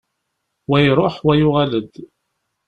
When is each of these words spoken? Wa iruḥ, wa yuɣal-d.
Wa 0.69 0.77
iruḥ, 0.89 1.15
wa 1.25 1.33
yuɣal-d. 1.39 1.93